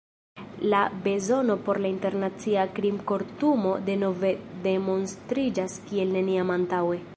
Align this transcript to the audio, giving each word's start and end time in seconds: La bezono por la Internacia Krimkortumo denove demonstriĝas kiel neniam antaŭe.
La 0.61 0.89
bezono 0.91 1.57
por 1.67 1.79
la 1.83 1.91
Internacia 1.95 2.63
Krimkortumo 2.79 3.75
denove 3.91 4.33
demonstriĝas 4.69 5.81
kiel 5.91 6.19
neniam 6.19 6.59
antaŭe. 6.61 7.03